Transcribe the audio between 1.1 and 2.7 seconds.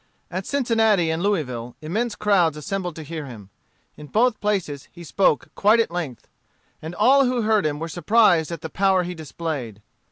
and Louisville, immense crowds